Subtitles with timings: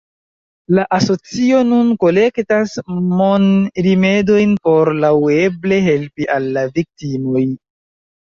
[0.77, 2.73] La asocio nun kolektas
[3.19, 7.45] monrimedojn por laŭeble helpi al la viktimoj.